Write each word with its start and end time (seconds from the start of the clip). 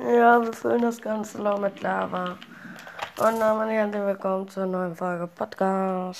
Ja, 0.00 0.40
wir 0.40 0.52
füllen 0.52 0.82
das 0.82 1.00
ganze 1.00 1.42
noch 1.42 1.58
mit 1.58 1.80
Lava. 1.82 2.38
Und 3.18 3.40
damit 3.40 3.70
herzlich 3.70 4.00
willkommen 4.00 4.48
zur 4.48 4.66
neuen 4.66 4.94
Folge 4.94 5.26
Podcast. 5.26 6.16